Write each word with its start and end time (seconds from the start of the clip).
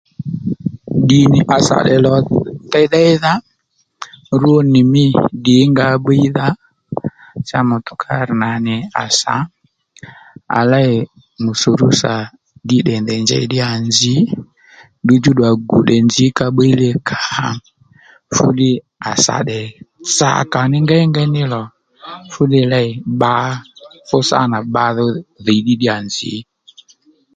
Ddì 1.01 1.19
nì 1.31 1.39
à 1.55 1.57
sà 1.67 1.77
tdè 1.83 1.95
lò 2.05 2.13
tey 2.71 2.87
ddéydha 2.87 3.31
rwo 4.39 4.55
nì 4.73 4.81
mî 4.93 5.05
ddǐngǎ 5.39 5.87
bbiydha 5.99 6.47
cha 7.47 7.59
mùtùkár 7.69 8.27
nà 8.41 8.49
nì 8.65 8.75
à 9.03 9.05
sǎ 9.19 9.35
à 10.57 10.59
lêy 10.71 10.91
mùsùrúsà 11.43 12.15
ddí 12.63 12.77
tdè 12.81 12.95
ndèy 13.01 13.21
njěy 13.23 13.45
ddíyà 13.45 13.69
nzǐ 13.87 14.15
ddudjú 15.03 15.31
ddù 15.33 15.43
à 15.51 15.53
gù 15.69 15.79
tdè 15.85 15.97
nzǐ 16.07 16.25
ka 16.37 16.45
bbíy 16.51 16.73
li 16.81 16.89
kǎ 17.07 17.19
fú 18.33 18.45
ddiy 18.51 18.75
à 19.09 19.11
sà 19.25 19.35
tdè 19.43 19.59
tsàkà 20.15 20.61
ní 20.71 20.77
ngéyngéy 20.85 21.27
ní 21.35 21.41
lò 21.53 21.63
fú 22.31 22.41
ddiy 22.47 22.65
lêy 22.73 22.89
bbǎ 23.17 23.33
fú 24.07 24.17
sâ 24.29 24.37
nà 24.51 24.59
bba 24.63 24.85
dho 24.97 25.05
dhìy 25.45 25.59
ddí 25.61 25.73
ddíyà 25.75 25.95
nzǐ 26.07 26.33